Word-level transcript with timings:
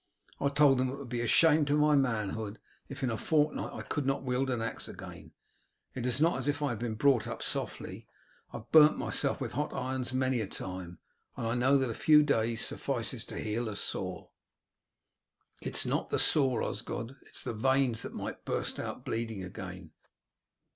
I 0.39 0.49
told 0.49 0.79
them 0.79 0.89
it 0.89 0.97
would 0.97 1.09
be 1.09 1.21
a 1.21 1.27
shame 1.27 1.63
to 1.65 1.77
my 1.77 1.95
manhood 1.95 2.57
if 2.89 3.03
in 3.03 3.11
a 3.11 3.17
fortnight 3.17 3.71
I 3.71 3.83
could 3.83 4.03
not 4.07 4.23
wield 4.23 4.49
an 4.49 4.59
axe 4.59 4.87
again. 4.87 5.33
It 5.93 6.07
is 6.07 6.19
not 6.19 6.39
as 6.39 6.47
if 6.47 6.63
I 6.63 6.69
had 6.69 6.79
been 6.79 6.95
brought 6.95 7.27
up 7.27 7.43
softly. 7.43 8.07
I 8.51 8.57
have 8.57 8.71
burnt 8.71 8.97
myself 8.97 9.39
with 9.39 9.51
hot 9.51 9.71
irons 9.75 10.11
many 10.11 10.41
a 10.41 10.47
time, 10.47 10.97
and 11.37 11.59
know 11.59 11.77
that 11.77 11.91
a 11.91 11.93
few 11.93 12.23
days 12.23 12.65
suffices 12.65 13.23
to 13.25 13.37
heal 13.37 13.69
a 13.69 13.75
sore." 13.75 14.31
"It 15.61 15.75
is 15.75 15.85
not 15.85 16.09
the 16.09 16.17
sore, 16.17 16.63
Osgod; 16.63 17.15
it 17.21 17.35
is 17.35 17.43
the 17.43 17.53
veins 17.53 18.01
that 18.01 18.15
might 18.15 18.43
burst 18.43 18.79
out 18.79 19.05
bleeding 19.05 19.43
again." 19.43 19.91